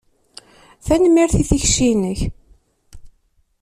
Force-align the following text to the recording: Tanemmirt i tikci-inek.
Tanemmirt 0.85 1.35
i 1.41 1.43
tikci-inek. 1.49 2.19